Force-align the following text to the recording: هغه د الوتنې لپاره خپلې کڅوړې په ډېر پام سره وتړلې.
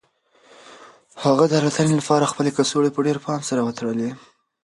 هغه 1.23 1.43
د 1.47 1.53
الوتنې 1.59 1.93
لپاره 1.99 2.29
خپلې 2.31 2.51
کڅوړې 2.57 2.89
په 2.93 2.99
ډېر 3.07 3.17
پام 3.25 3.41
سره 3.49 3.61
وتړلې. 3.63 4.09